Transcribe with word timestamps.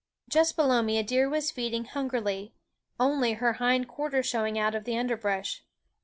Just 0.27 0.55
below 0.55 0.81
me 0.81 0.97
a 0.97 1.03
deer 1.03 1.29
was 1.29 1.51
feeding 1.51 1.85
hungrily, 1.85 2.55
only 2.99 3.33
her 3.33 3.53
hind 3.61 3.87
quarters 3.87 4.25
showing 4.25 4.57
out 4.57 4.73
of 4.73 4.85
the 4.85 4.97
underbrush. 4.97 5.63